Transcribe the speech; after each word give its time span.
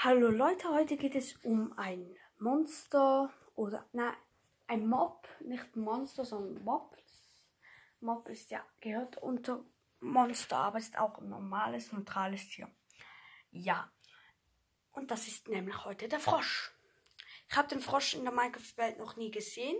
Hallo 0.00 0.28
Leute, 0.28 0.68
heute 0.68 0.98
geht 0.98 1.14
es 1.14 1.36
um 1.42 1.72
ein 1.78 2.14
Monster 2.38 3.32
oder 3.54 3.88
nein, 3.92 4.14
ein 4.66 4.86
Mob, 4.86 5.26
nicht 5.40 5.74
Monster, 5.74 6.26
sondern 6.26 6.62
Mob. 6.62 6.94
Mob 8.00 8.28
ist 8.28 8.50
ja 8.50 8.62
gehört 8.82 9.16
unter 9.16 9.64
Monster, 10.00 10.58
aber 10.58 10.76
ist 10.76 10.98
auch 10.98 11.16
ein 11.16 11.30
normales, 11.30 11.92
neutrales 11.92 12.46
Tier. 12.46 12.70
Ja. 13.50 13.90
Und 14.92 15.10
das 15.10 15.28
ist 15.28 15.48
nämlich 15.48 15.86
heute 15.86 16.08
der 16.08 16.20
Frosch. 16.20 16.74
Ich 17.48 17.56
habe 17.56 17.68
den 17.68 17.80
Frosch 17.80 18.12
in 18.12 18.24
der 18.24 18.34
Minecraft-Welt 18.34 18.98
noch 18.98 19.16
nie 19.16 19.30
gesehen, 19.30 19.78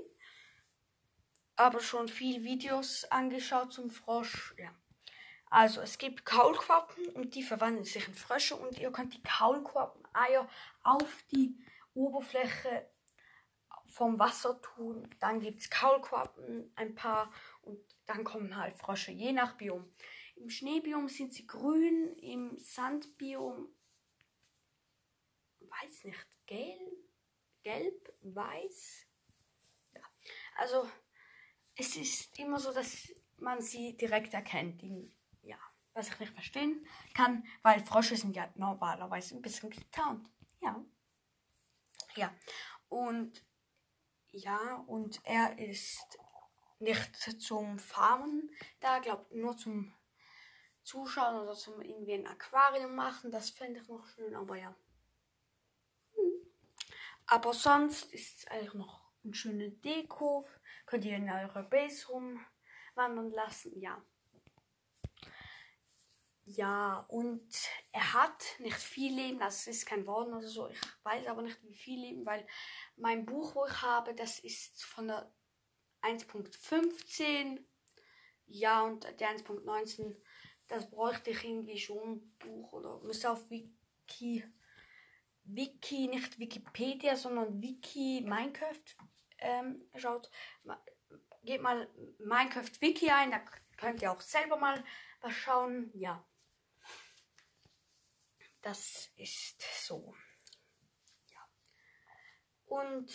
aber 1.57 1.80
schon 1.80 2.09
viel 2.09 2.43
Videos 2.43 3.05
angeschaut 3.05 3.71
zum 3.71 3.91
Frosch. 3.91 4.55
Ja. 4.57 4.75
Also 5.49 5.81
es 5.81 5.99
gibt 5.99 6.25
Kaulquappen 6.25 7.09
und 7.11 7.35
die 7.35 7.43
verwandeln 7.43 7.85
sich 7.85 8.09
in 8.09 8.15
Frösche 8.15 8.57
und 8.57 8.79
ihr 8.79 8.91
könnt 8.91 9.15
die 9.15 9.23
Kaulquappen-Eier 9.23 10.49
auf 10.83 11.25
die 11.31 11.57
Oberfläche 11.95 12.91
vom 13.87 14.18
Wasser 14.18 14.61
tun. 14.61 15.09
Dann 15.21 15.40
gibt 15.40 15.61
es 15.61 15.71
Kaulquappen, 15.71 16.73
ein 16.75 16.95
paar 16.95 17.32
und 17.63 17.79
dann 18.07 18.25
kommen 18.25 18.57
halt 18.57 18.77
Frösche, 18.77 19.13
je 19.13 19.32
nach 19.32 19.57
Biom. 19.57 19.90
Im 20.35 20.51
Schneebiom 20.51 21.09
sind 21.09 21.32
sie 21.32 21.46
grün, 21.46 22.17
im 22.18 22.59
Sandbiom 22.59 23.68
weiß 25.82 26.04
nicht, 26.04 26.26
gelb, 26.46 26.93
gelb, 27.63 28.15
weiß. 28.23 29.07
Ja. 29.95 30.03
Also 30.57 30.89
es 31.75 31.96
ist 31.96 32.39
immer 32.39 32.59
so, 32.59 32.73
dass 32.73 33.12
man 33.39 33.61
sie 33.61 33.97
direkt 33.97 34.34
erkennt. 34.34 34.83
Die 34.83 35.12
was 35.97 36.09
ich 36.09 36.20
nicht 36.20 36.34
verstehen 36.34 36.86
kann, 37.14 37.45
weil 37.62 37.84
Frösche 37.84 38.17
sind 38.17 38.37
ja 38.37 38.48
normalerweise 38.55 39.34
ein 39.34 39.42
bisschen 39.42 39.70
getarnt. 39.70 40.28
Ja. 40.61 40.84
Ja. 42.14 42.33
Und 42.89 43.43
ja, 44.29 44.85
und 44.87 45.20
er 45.25 45.59
ist 45.59 46.19
nicht 46.79 47.17
zum 47.41 47.79
Farmen 47.79 48.51
da, 48.81 48.98
glaube 48.98 49.27
nur 49.35 49.57
zum 49.57 49.95
Zuschauen 50.83 51.41
oder 51.41 51.55
zum 51.55 51.81
irgendwie 51.81 52.15
ein 52.15 52.27
Aquarium 52.27 52.95
machen. 52.95 53.31
Das 53.31 53.48
fände 53.48 53.81
ich 53.81 53.89
noch 53.89 54.07
schön, 54.07 54.37
aber 54.37 54.57
ja. 54.57 54.77
Hm. 56.15 56.53
Aber 57.27 57.55
sonst 57.55 58.13
ist 58.13 58.41
es 58.41 58.47
eigentlich 58.48 58.75
noch 58.75 59.01
eine 59.25 59.35
schöne 59.35 59.70
Deko. 59.70 60.47
Könnt 60.85 61.07
ihr 61.07 61.17
in 61.17 61.31
eure 61.31 61.63
Base 61.65 62.07
rumwandern 62.09 63.31
lassen, 63.31 63.81
ja. 63.81 64.01
Ja, 66.48 67.05
und 67.08 67.44
er 67.91 68.12
hat 68.12 68.44
nicht 68.61 68.77
viel 68.77 69.12
Leben, 69.12 69.41
das 69.41 69.66
ist 69.66 69.84
kein 69.84 70.06
Wort 70.06 70.28
oder 70.28 70.47
so. 70.47 70.69
Ich 70.69 70.80
weiß 71.02 71.27
aber 71.27 71.42
nicht, 71.42 71.61
wie 71.64 71.75
viel 71.75 72.00
Leben, 72.00 72.25
weil 72.25 72.47
mein 72.97 73.27
Buch, 73.27 73.56
wo 73.56 73.66
ich 73.66 73.83
habe, 73.83 74.14
das 74.14 74.39
ist 74.39 74.84
von 74.84 75.08
der 75.08 75.28
1.15. 76.02 77.64
Ja, 78.47 78.83
und 78.83 79.02
der 79.19 79.36
1.19, 79.36 80.14
das 80.69 80.89
bräuchte 80.89 81.30
ich 81.30 81.42
irgendwie 81.42 81.78
schon 81.78 82.12
ein 82.12 82.36
Buch 82.39 82.72
oder 82.74 83.00
müsste 83.00 83.28
auf 83.28 83.50
Wiki, 83.50 84.44
Wiki, 85.42 86.06
nicht 86.06 86.39
Wikipedia, 86.39 87.17
sondern 87.17 87.61
Wiki 87.61 88.22
Minecraft 88.24 88.84
ähm, 89.39 89.83
schaut. 89.97 90.30
Gebt 91.42 91.62
mal 91.64 91.92
Minecraft 92.19 92.80
Wiki 92.80 93.11
ein, 93.11 93.33
da 93.33 93.41
könnt 93.77 94.00
ihr 94.00 94.12
auch 94.12 94.20
selber 94.20 94.56
mal 94.58 94.84
was 95.20 95.33
schauen. 95.33 95.91
Ja. 95.92 96.24
Das 98.67 99.12
ist 99.14 99.62
so. 99.86 100.12
Ja. 101.31 101.48
Und 102.64 103.14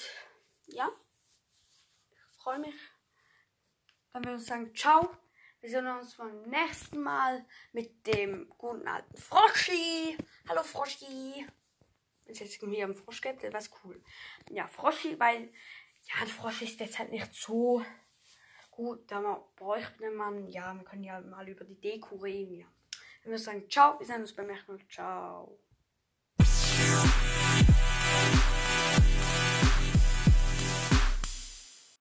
ja, 0.68 0.90
ich 2.10 2.42
freue 2.42 2.60
mich. 2.60 2.76
Dann 4.14 4.24
würde 4.24 4.38
ich 4.38 4.46
sagen, 4.46 4.74
ciao. 4.74 5.10
Wir 5.60 5.70
sehen 5.70 5.88
uns 5.88 6.16
beim 6.16 6.44
nächsten 6.44 7.02
Mal 7.02 7.46
mit 7.74 8.08
dem 8.08 8.48
guten 8.48 8.88
alten 8.88 9.18
Froschi. 9.18 10.18
Hallo 10.48 10.64
Froschi. 10.64 11.46
Wenn 12.24 12.34
es 12.34 12.40
jetzt 12.40 12.64
mir 12.64 12.86
am 12.86 12.96
Frosch 12.96 13.20
gibt, 13.20 13.44
wäre 13.44 13.60
cool. 13.84 14.02
Ja, 14.52 14.68
Froschi, 14.68 15.20
weil 15.20 15.52
ja, 16.04 16.22
ein 16.22 16.28
Frosch 16.30 16.62
ist 16.62 16.80
jetzt 16.80 16.98
halt 16.98 17.12
nicht 17.12 17.34
so 17.34 17.84
gut. 18.70 19.12
Da 19.12 19.20
bräuchte 19.58 20.12
man, 20.12 20.48
ja, 20.48 20.74
wir 20.74 20.86
können 20.86 21.04
ja 21.04 21.20
mal 21.20 21.50
über 21.50 21.66
die 21.66 21.82
Deko 21.82 22.16
reden, 22.16 22.56
ja. 22.62 22.68
Wir 23.24 23.32
müssen 23.32 23.46
sagen, 23.46 23.70
ciao, 23.70 24.00
wir 24.00 24.06
sehen 24.06 24.22
uns 24.22 24.34
beim 24.34 24.48
nächsten 24.48 24.72
Mal. 24.72 24.82
Ciao. 24.90 25.58